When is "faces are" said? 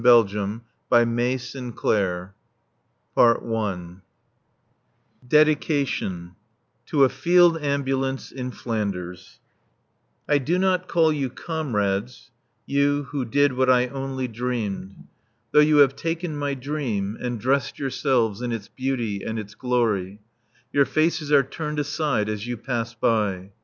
20.87-21.43